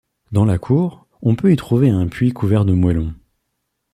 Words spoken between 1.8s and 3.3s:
un puits couvert en moellons.